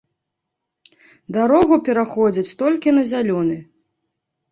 [1.35, 3.59] Дарогу пераходзяць толькі на зялёны.